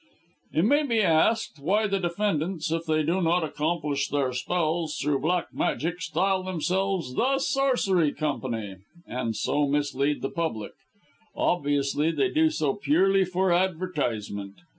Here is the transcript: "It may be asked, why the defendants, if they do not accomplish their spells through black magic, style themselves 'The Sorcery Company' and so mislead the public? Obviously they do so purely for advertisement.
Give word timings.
"It 0.51 0.65
may 0.65 0.81
be 0.81 0.99
asked, 1.03 1.59
why 1.59 1.85
the 1.85 1.99
defendants, 1.99 2.71
if 2.71 2.85
they 2.85 3.03
do 3.03 3.21
not 3.21 3.43
accomplish 3.43 4.07
their 4.09 4.33
spells 4.33 4.97
through 4.97 5.19
black 5.19 5.53
magic, 5.53 6.01
style 6.01 6.41
themselves 6.41 7.13
'The 7.13 7.37
Sorcery 7.37 8.11
Company' 8.11 8.77
and 9.05 9.35
so 9.35 9.67
mislead 9.67 10.23
the 10.23 10.31
public? 10.31 10.71
Obviously 11.35 12.09
they 12.09 12.31
do 12.31 12.49
so 12.49 12.73
purely 12.73 13.23
for 13.23 13.51
advertisement. 13.51 14.55